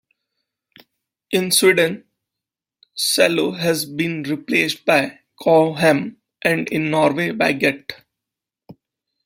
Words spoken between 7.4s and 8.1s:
Get.